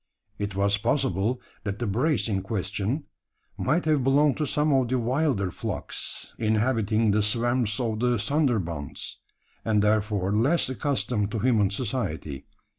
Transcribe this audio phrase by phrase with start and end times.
[0.39, 3.03] It was possible that the brace in question
[3.55, 9.17] might have belonged to some of the wilder flocks inhabiting the swamps of the Sunderbunds
[9.63, 12.47] and therefore less accustomed to human society.